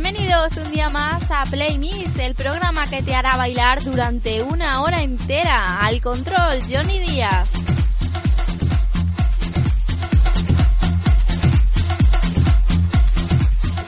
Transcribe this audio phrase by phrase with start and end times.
[0.00, 4.80] Bienvenidos un día más a Play Miss, el programa que te hará bailar durante una
[4.80, 5.80] hora entera.
[5.80, 7.48] Al control, Johnny Díaz.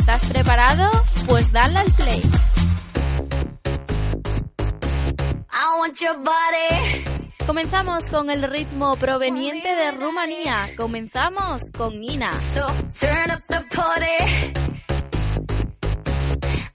[0.00, 0.90] ¿Estás preparado?
[1.28, 2.22] Pues dale al play.
[7.46, 10.70] Comenzamos con el ritmo proveniente de Rumanía.
[10.76, 12.36] Comenzamos con Nina.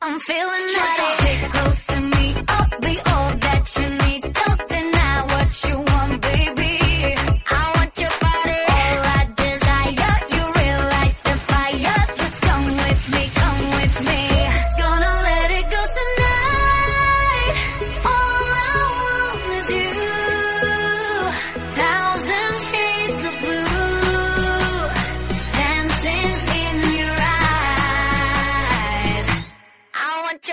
[0.01, 1.15] I'm feeling ready.
[1.19, 2.33] Take close to me.
[2.47, 4.33] I'll be all that you need.
[4.33, 4.54] Don't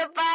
[0.02, 0.32] your body.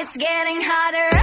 [0.00, 1.17] It's getting hotter.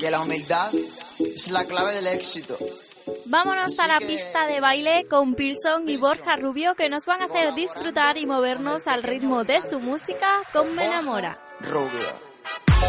[0.00, 0.72] Que la humildad
[1.18, 2.56] es la clave del éxito.
[3.26, 7.24] Vámonos a la pista de baile con Pearson y Borja Rubio que nos van a
[7.24, 11.36] hacer disfrutar y movernos al ritmo de su música con Me Enamora.
[11.60, 12.32] Rubio.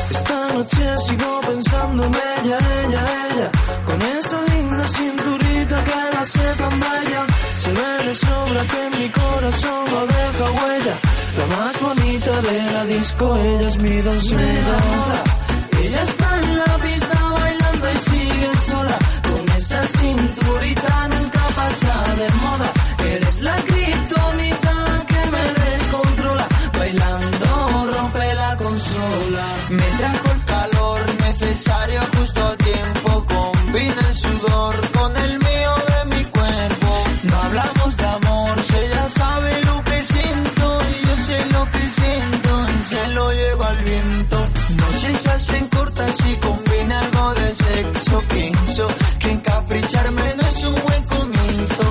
[0.10, 3.51] Esta noche sigo pensando en ella, ella, ella,
[3.86, 7.25] con esa linda cinturita que la hace tan bella.
[7.57, 11.00] Se ve de sobra que en mi corazón no deja huella.
[11.38, 15.42] La más bonita de la disco, ella es mi doncella.
[15.83, 18.97] Ella está en la pista bailando y sigue sola.
[19.30, 22.69] Con esa cinturita nunca pasa de moda.
[23.13, 24.75] Eres la criptonita
[25.12, 26.47] que me descontrola.
[26.80, 29.45] Bailando rompe la consola.
[29.71, 33.25] Me trajo el calor necesario justo a tiempo.
[33.25, 36.91] Combina el sudor con el mío de mi cuerpo.
[37.24, 40.65] No hablamos de amor, si ella sabe lo que siento.
[40.91, 44.50] Y yo sé lo que siento, y se lo lleva el viento.
[44.77, 45.72] Noches hacen
[46.21, 48.24] y combina algo de sexo.
[48.30, 48.88] Pienso
[49.19, 51.83] que encapricharme no es un buen comienzo.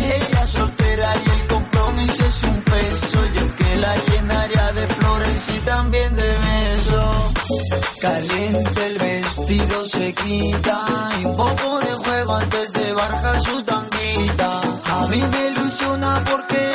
[0.00, 3.18] Ella soltera y el compromiso es un peso.
[3.34, 7.16] Yo que la llenaría de flores y también de besos.
[8.00, 14.60] Caliente el vestido se quita y un poco de juego antes de barjar su tanguita.
[14.96, 16.69] A mí me ilusiona porque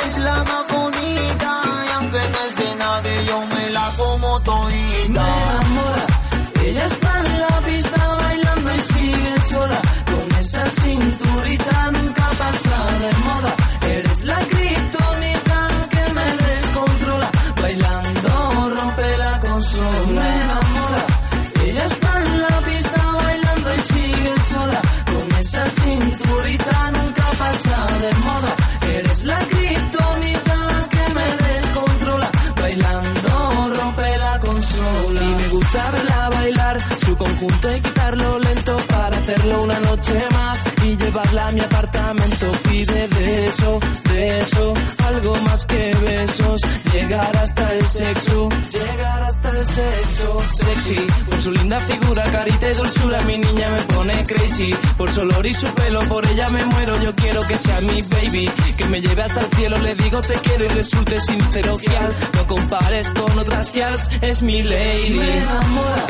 [47.96, 50.36] sexo, llegar hasta el sexo.
[50.52, 54.74] Sexy, por su linda figura, carita y dulzura, mi niña me pone crazy.
[54.98, 57.00] Por su olor y su pelo, por ella me muero.
[57.02, 59.78] Yo quiero que sea mi baby, que me lleve hasta el cielo.
[59.78, 62.14] Le digo te quiero y resulte sincero, gial.
[62.34, 65.10] No compares con otras gials, es mi lady.
[65.10, 66.06] Me enamora.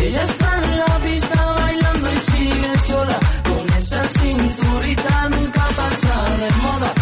[0.00, 3.18] Ella está en la pista bailando y sigue sola.
[3.48, 6.93] Con esa cinturita nunca pasa de moda.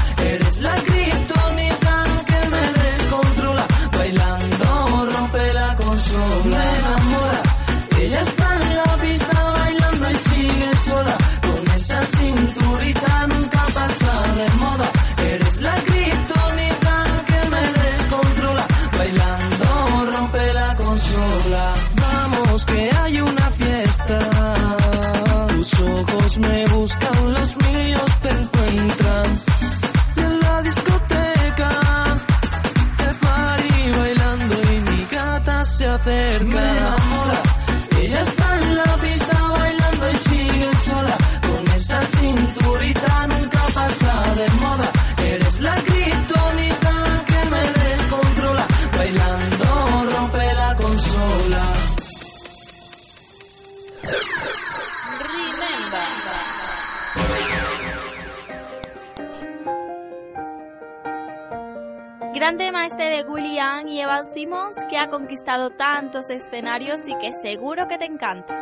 [64.93, 68.53] Que ha conquistado tantos escenarios y que seguro que te encanta.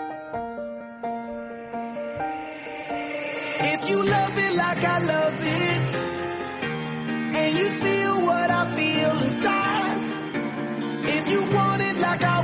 [3.75, 5.81] If you love it like I love it,
[7.35, 10.03] and you feel what I feel inside,
[11.09, 12.41] if you want it like I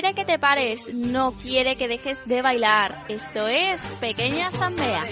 [0.00, 3.06] quiere que te pares, no quiere que dejes de bailar.
[3.08, 5.04] Esto es Pequeña Asamblea.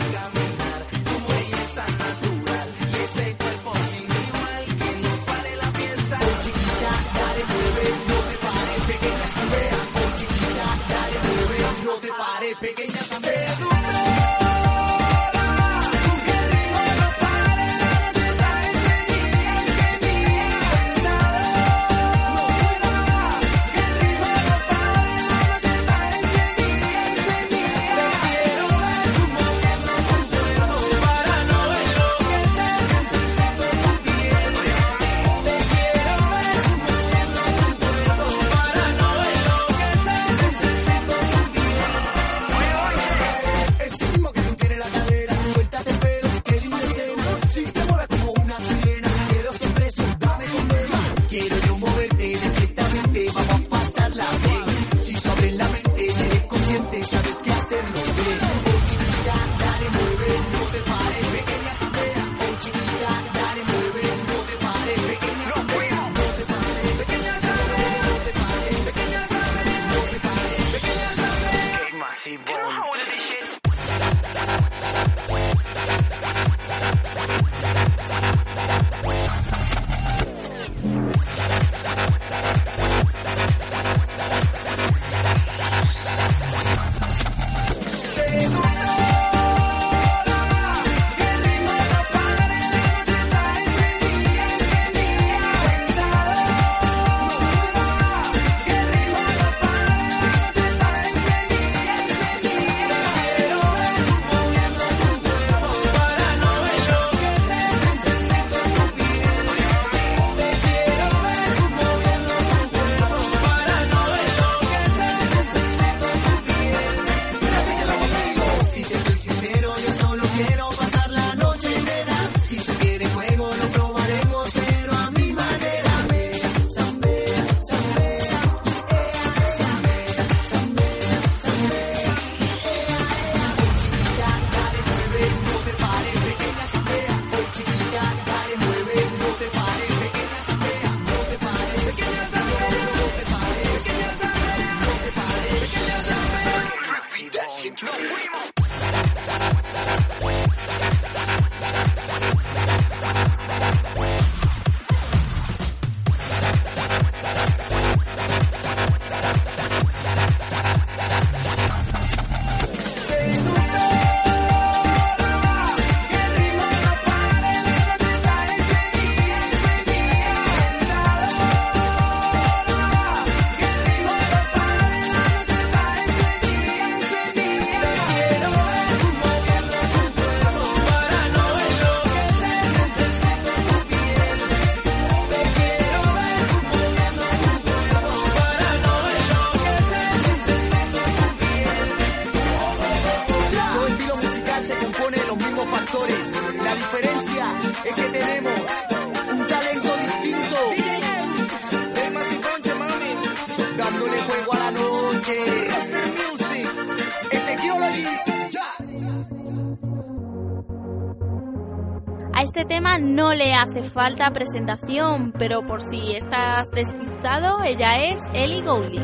[213.35, 219.03] no le hace falta presentación, pero por si estás despistado, ella es Ellie Goulding.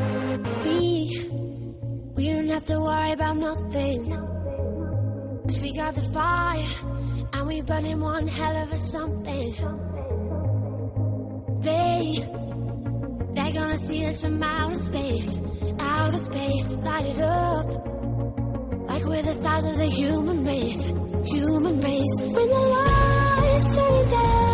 [0.65, 1.29] We,
[2.15, 4.09] we don't have to worry about nothing.
[5.61, 6.65] We got the fire,
[7.33, 9.55] and we burning one hell of a something.
[11.61, 12.25] They,
[13.35, 15.41] they're gonna see us from outer space,
[15.81, 17.67] outer space, light it up.
[18.89, 20.85] Like we're the stars of the human race,
[21.27, 22.33] human race.
[22.33, 23.20] When the light
[23.53, 24.50] history down.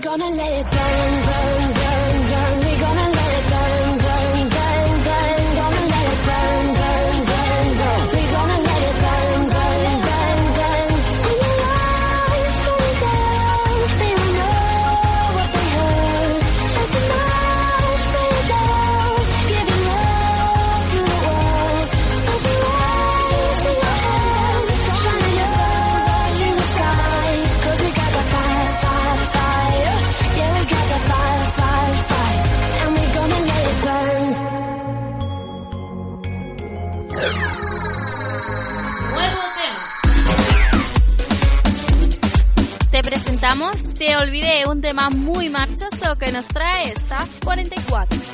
[0.00, 1.69] gonna let it burn, burn.
[43.98, 48.29] Te olvidé, un tema muy marchoso que nos trae esta 44.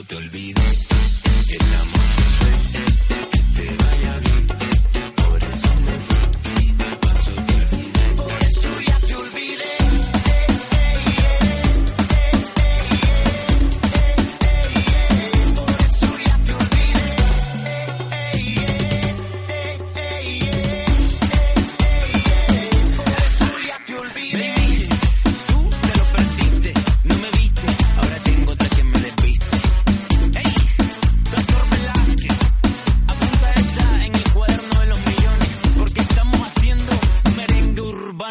[0.00, 0.51] te olvides.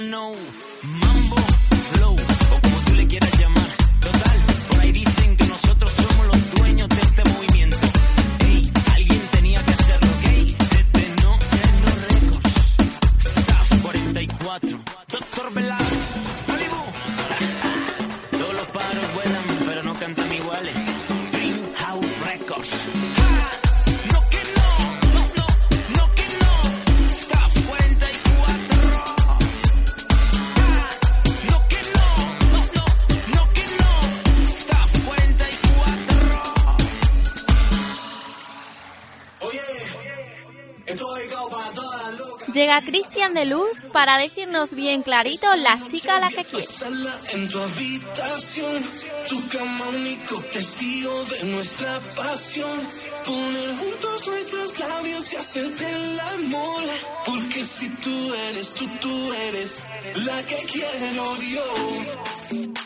[0.02, 0.32] urbano,
[0.84, 1.36] mambo,
[1.94, 3.61] flow, o como tú le quieras llamar.
[43.92, 46.68] para decirnos bien clarito la chica a la que quiere.
[47.32, 48.84] En tu habitación,
[49.30, 52.80] tu cama único testigo de nuestra pasión.
[53.26, 56.84] Poner juntos nuestros labios y hacerte el amor.
[57.26, 59.84] Porque si tú eres tú, tú eres
[60.26, 62.81] la que quiero yo.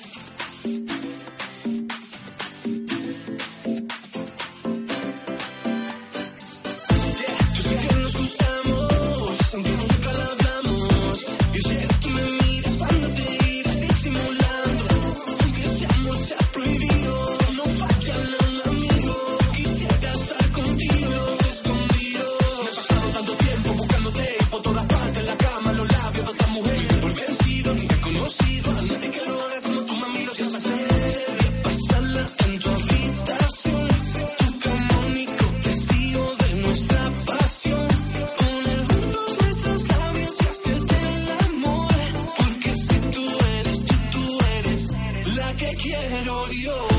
[46.45, 46.94] audio.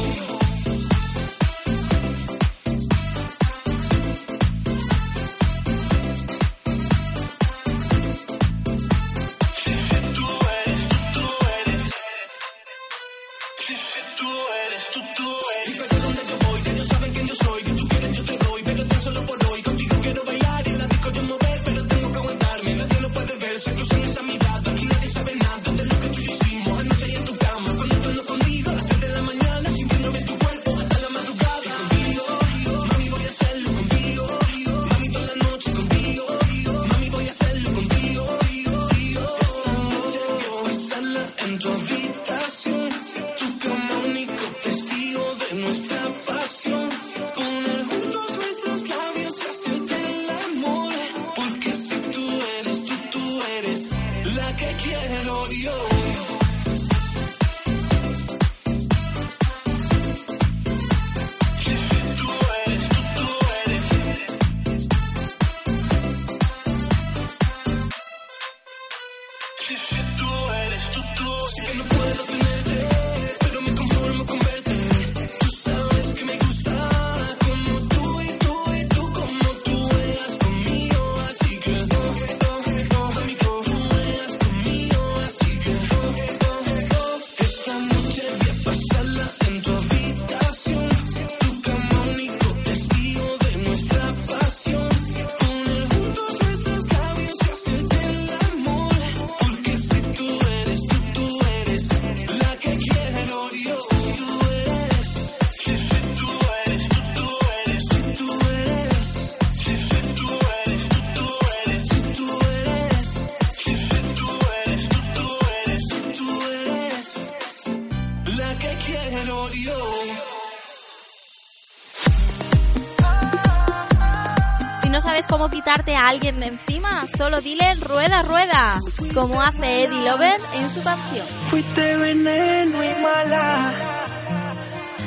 [125.95, 128.81] a alguien de encima, solo dile rueda, rueda,
[129.15, 131.27] como hace Eddie Lover en su canción.
[131.51, 133.73] Fuiste veneno y mala,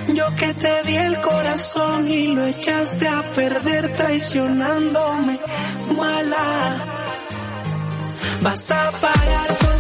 [0.08, 5.40] yo que te di el corazón y lo echaste a perder traicionándome,
[5.96, 6.76] mala.
[8.42, 9.79] Vas a parar con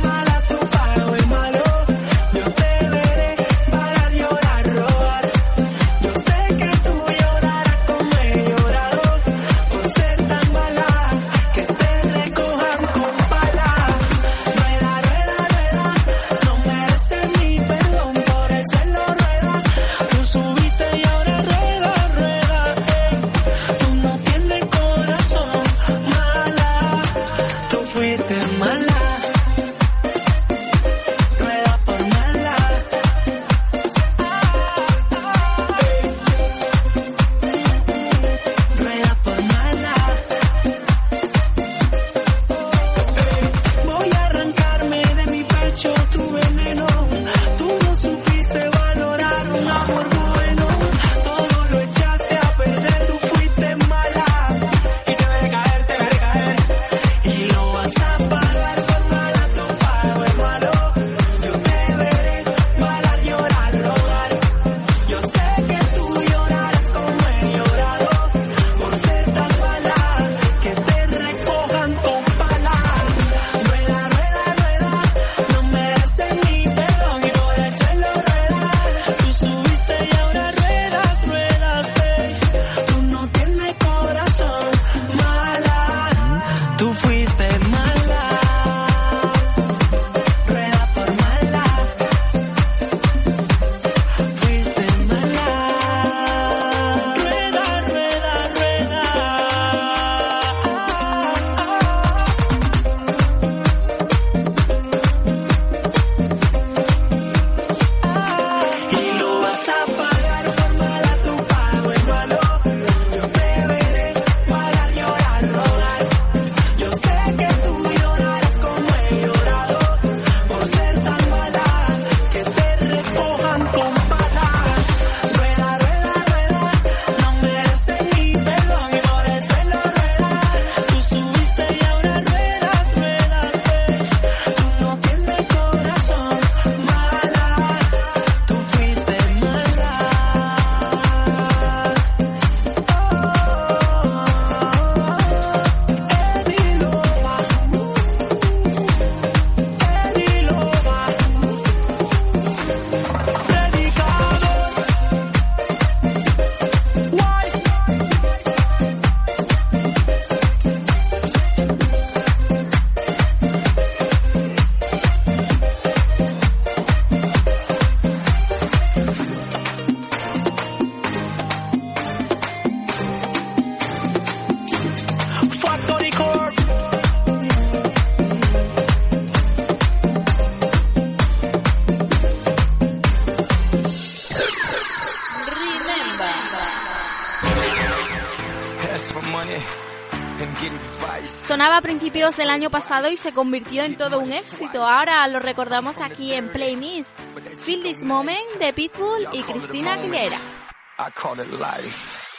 [192.38, 194.84] del año pasado y se convirtió en todo un éxito.
[194.84, 197.15] Ahora lo recordamos aquí en Play Miss.
[197.58, 200.38] Feel This Moment de Pitbull y Cristina Aguilera.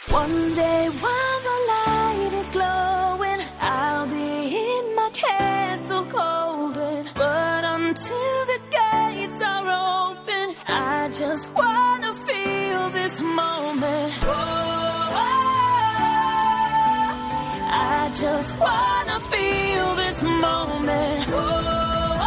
[0.09, 7.05] One day while the light is glowing, I'll be in my castle golden.
[7.15, 14.13] But until the gates are open, I just wanna feel this moment.
[14.23, 14.60] I
[18.13, 21.25] just wanna feel this moment.
[21.29, 22.19] Oh,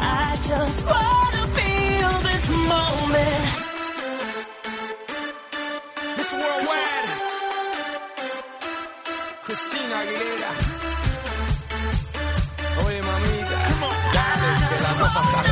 [0.00, 3.44] I just wanna feel this moment.
[6.18, 7.10] Miss Worldwide.
[9.44, 10.50] Christina Aguilera.
[12.84, 13.58] Oye, mamita.
[14.16, 15.51] Dale, que la cosa está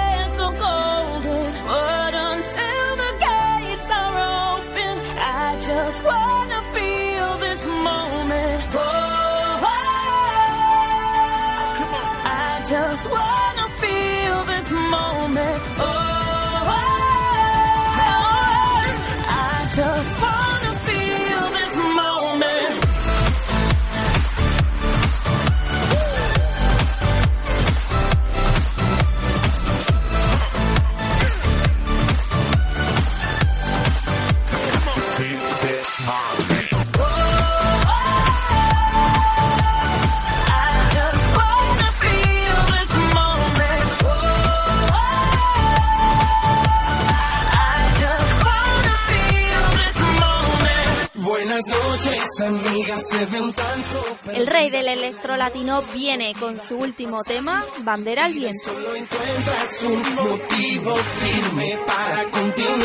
[54.33, 58.63] El rey del electro latino viene con su último tema, Bandera al viento.
[58.63, 62.81] Solo encuentras un motivo firme para continuar.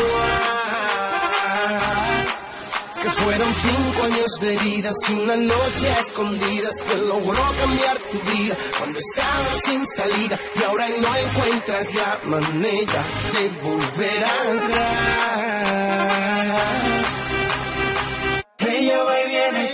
[3.02, 8.18] Que fueron cinco años de heridas y una noche a escondidas que logró cambiar tu
[8.36, 15.76] vida cuando estabas sin salida y ahora no encuentras la manera de volver atrás.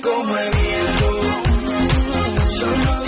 [0.02, 1.22] Como el viento,
[2.44, 3.01] solo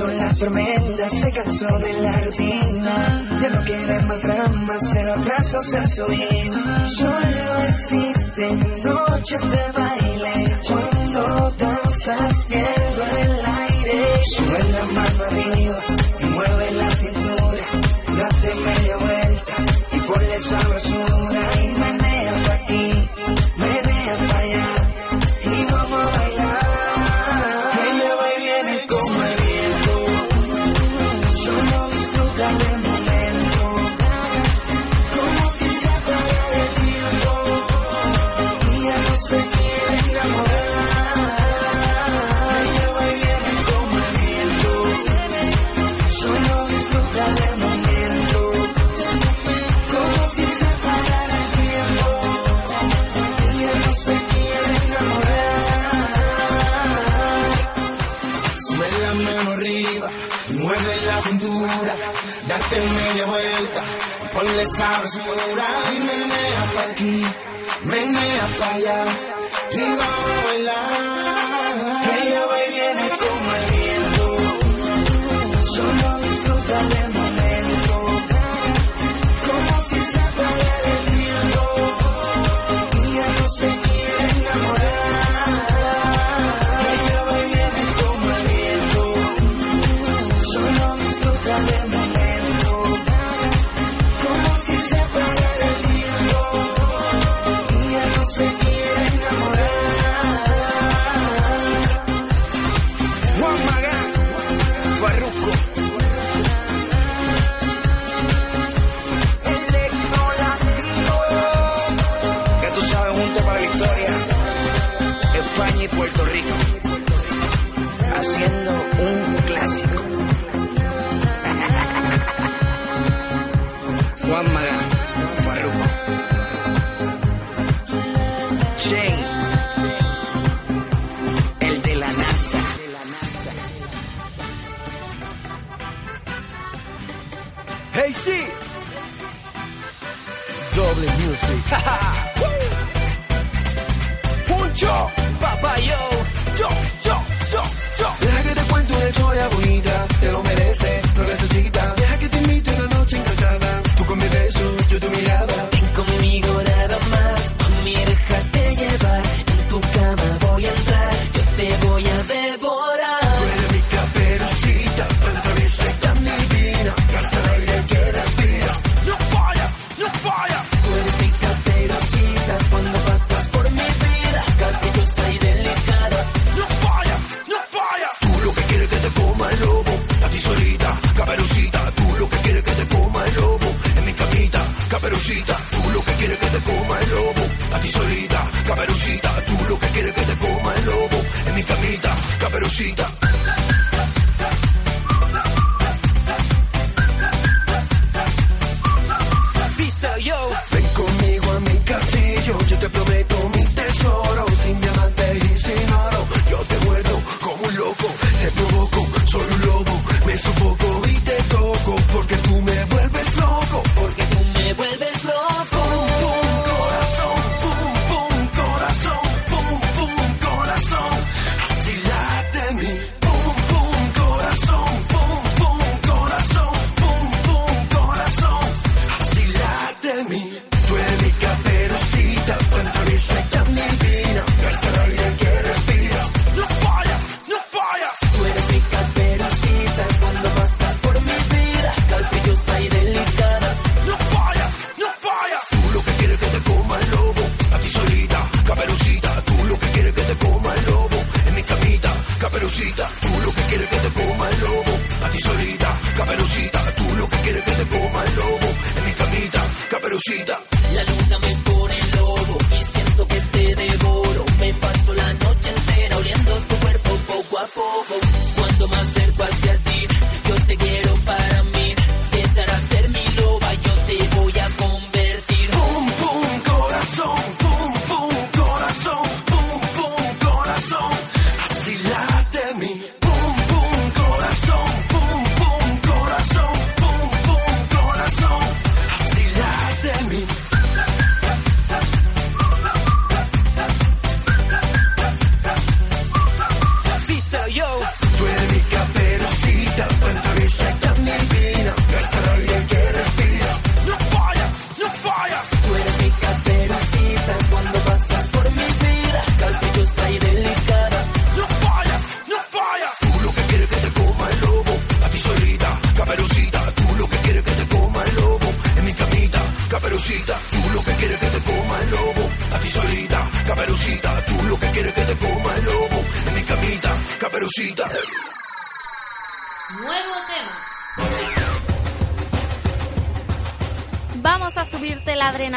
[0.00, 3.24] pasó la tormenta, se cansó de la rutina.
[3.42, 6.88] Ya no quiere más drama, cero atraso, ser su vida.
[6.88, 10.56] Solo existen noches de baile.
[10.68, 14.20] Cuando danzas, pierdo el aire.
[64.90, 65.29] promising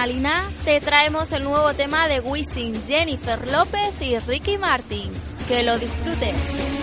[0.04, 5.10] Adrenalina, te traemos el nuevo tema de Wisin, Jennifer López y Ricky Martin.
[5.48, 6.83] Que lo disfrutes.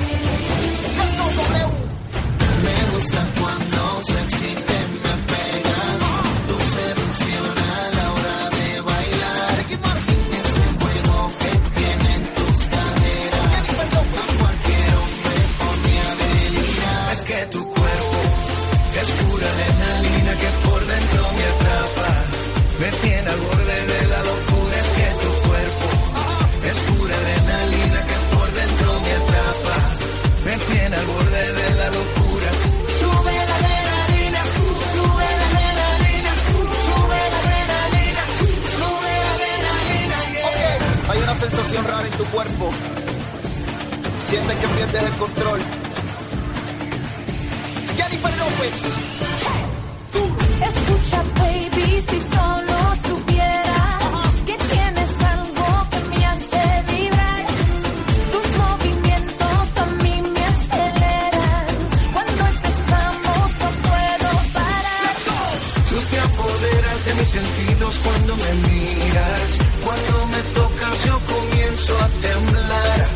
[68.11, 69.49] cuando me miras,
[69.85, 73.09] cuando me tocas yo comienzo a temblar.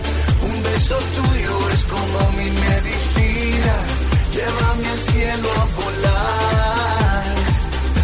[0.49, 3.75] Un beso tuyo es como mi medicina,
[4.37, 7.25] llévame al cielo a volar.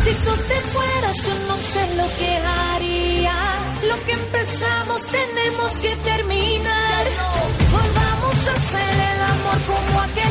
[0.04, 3.36] Si tú te fueras yo no sé lo que haría,
[3.88, 7.02] lo que empezamos tenemos que terminar.
[7.76, 10.29] Volvamos a hacer el amor como aquel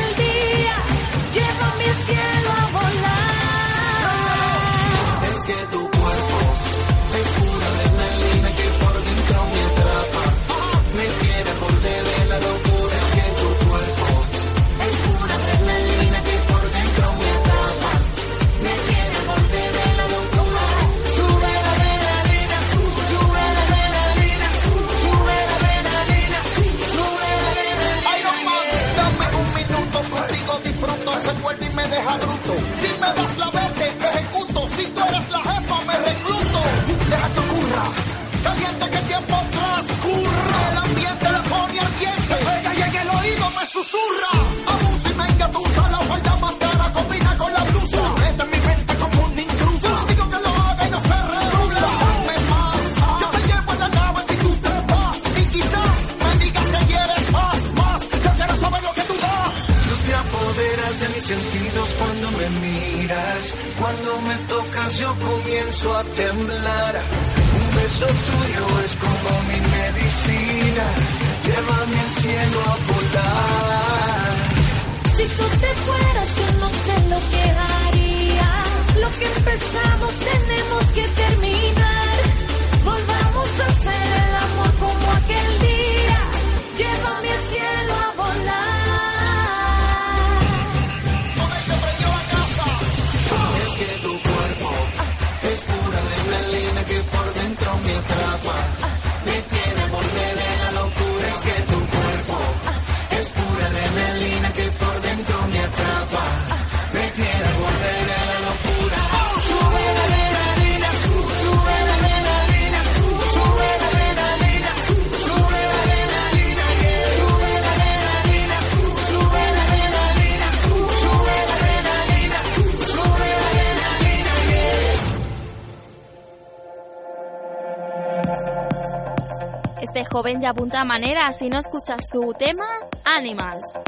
[130.19, 132.67] Joven ya apunta manera, si no escuchas su tema,
[133.05, 133.79] Animals.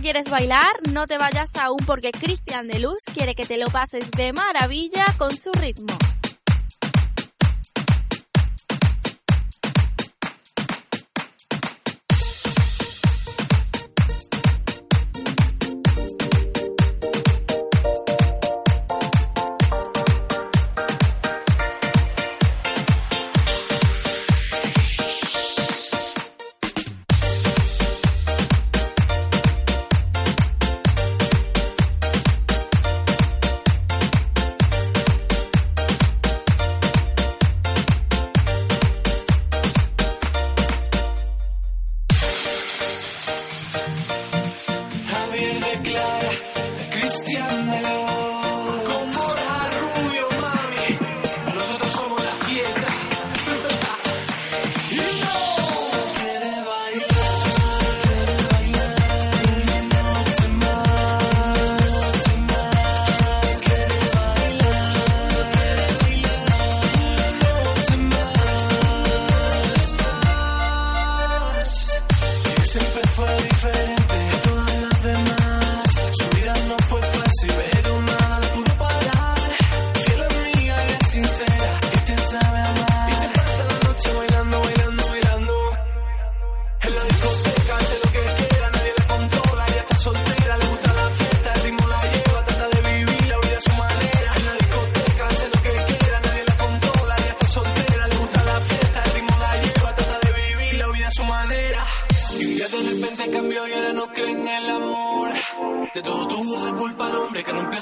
[0.00, 4.10] quieres bailar, no te vayas aún porque Cristian de Luz quiere que te lo pases
[4.12, 5.96] de maravilla con su ritmo.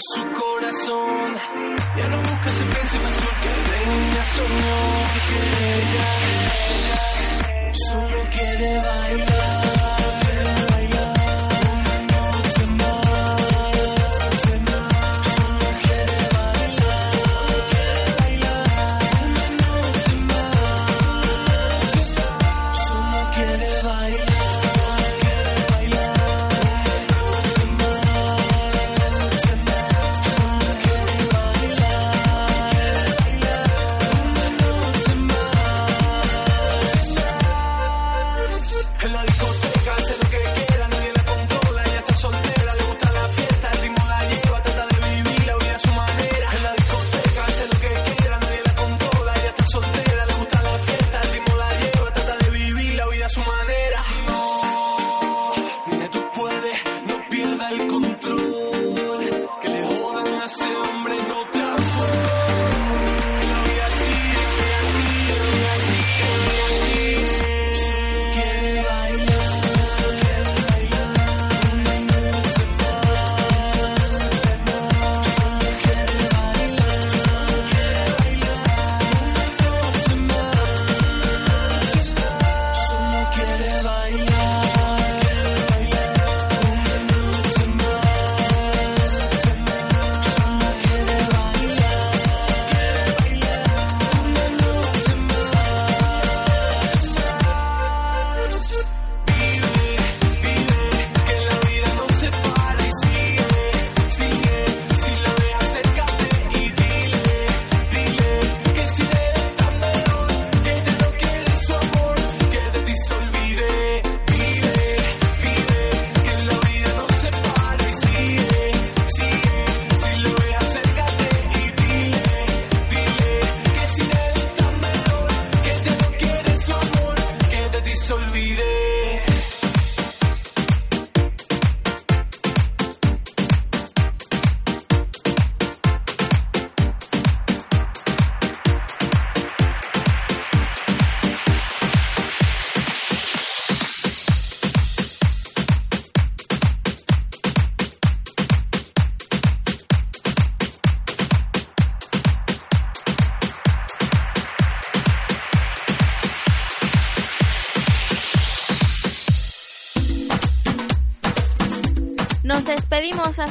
[0.01, 1.35] su corazón.
[1.97, 4.79] Ya no busca ese pensión que venga soñó
[5.29, 5.41] que
[5.75, 6.09] ella,
[6.69, 9.28] ella, solo quiere bailar.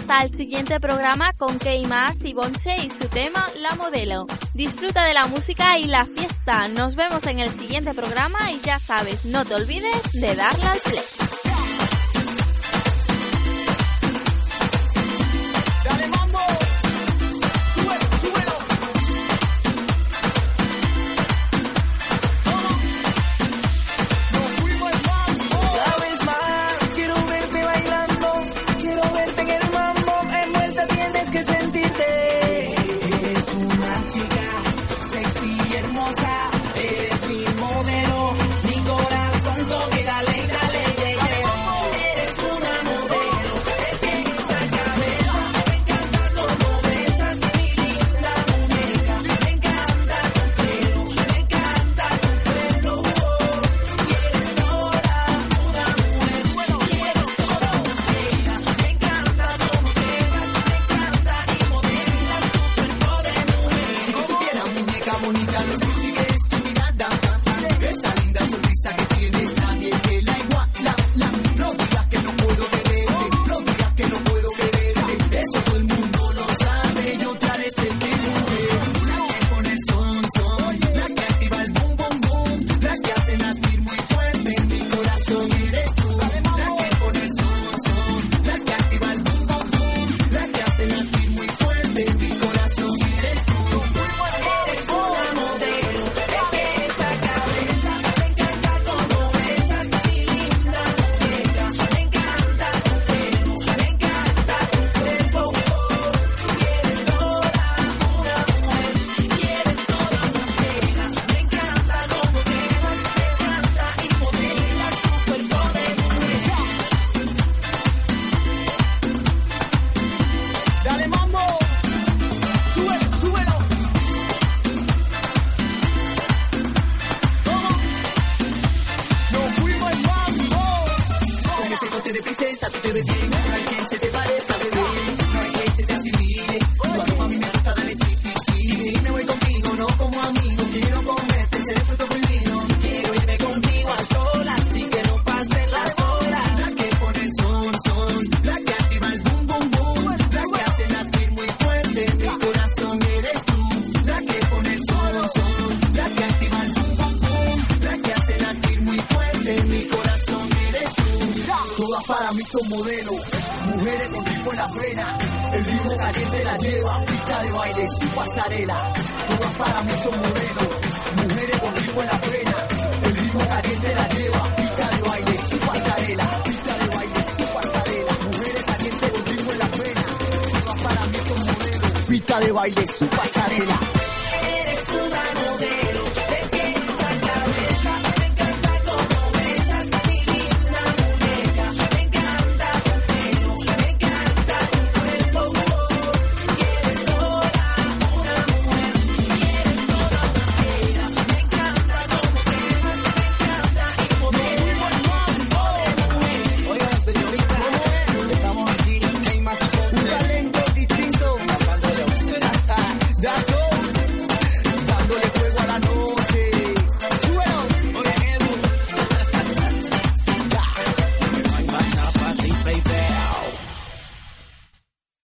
[0.08, 4.26] hasta el siguiente programa con Keima Sibonche y su tema La Modelo.
[4.54, 6.70] Disfruta de la música y la fiesta.
[6.70, 10.80] Nos vemos en el siguiente programa y ya sabes, no te olvides de darle al
[10.80, 11.17] play.